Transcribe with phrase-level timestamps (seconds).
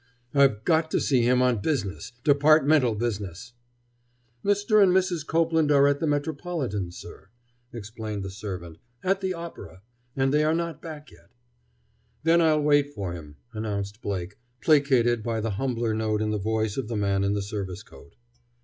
[0.33, 3.53] "I've got to see him on business, Departmental business!"
[4.43, 4.81] "Mr.
[4.81, 5.23] and Mrs.
[5.27, 7.29] Copeland are at the Metropolitan, sir,"
[7.71, 8.79] explained the servant.
[9.03, 9.83] "At the Opera.
[10.15, 11.29] And they are not back yet."
[12.23, 16.77] "Then I'll wait for him," announced Blake, placated by the humbler note in the voice
[16.77, 18.15] of the man in the service coat.